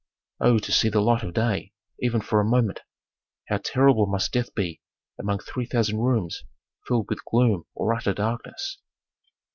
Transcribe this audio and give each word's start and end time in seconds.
"Oh 0.39 0.57
to 0.57 0.71
see 0.71 0.89
the 0.89 0.99
light 0.99 1.21
of 1.21 1.31
day, 1.35 1.73
even 1.99 2.21
for 2.21 2.39
a 2.41 2.43
moment! 2.43 2.79
How 3.49 3.59
terrible 3.63 4.07
must 4.07 4.31
death 4.33 4.51
be 4.55 4.81
among 5.19 5.37
three 5.41 5.67
thousand 5.67 5.99
rooms 5.99 6.41
filled 6.87 7.05
with 7.07 7.23
gloom 7.23 7.65
or 7.75 7.93
utter 7.93 8.15
darkness!" 8.15 8.79